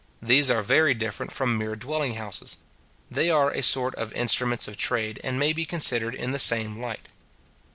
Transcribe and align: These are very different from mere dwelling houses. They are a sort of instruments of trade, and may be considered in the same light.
These 0.19 0.49
are 0.49 0.63
very 0.63 0.95
different 0.95 1.31
from 1.31 1.59
mere 1.59 1.75
dwelling 1.75 2.15
houses. 2.15 2.57
They 3.11 3.29
are 3.29 3.51
a 3.51 3.61
sort 3.61 3.93
of 3.93 4.11
instruments 4.13 4.67
of 4.67 4.75
trade, 4.75 5.21
and 5.23 5.37
may 5.37 5.53
be 5.53 5.63
considered 5.63 6.15
in 6.15 6.31
the 6.31 6.39
same 6.39 6.81
light. 6.81 7.07